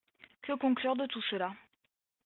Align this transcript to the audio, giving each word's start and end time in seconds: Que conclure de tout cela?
Que 0.41 0.57
conclure 0.57 0.95
de 0.95 1.05
tout 1.05 1.21
cela? 1.29 1.53